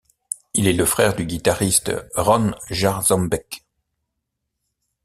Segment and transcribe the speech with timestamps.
[0.55, 3.63] Il est le frère du guitariste Ron Jarzombek.